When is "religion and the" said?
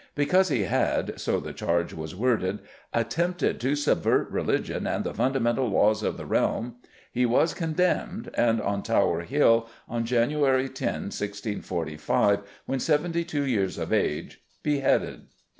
4.31-5.13